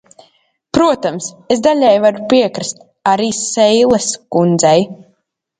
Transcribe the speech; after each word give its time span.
Protams, 0.77 1.27
es 1.57 1.61
daļēji 1.67 2.01
varu 2.07 2.25
piekrist 2.33 2.81
arī 3.15 3.29
Seiles 3.41 4.09
kundzei. 4.39 4.77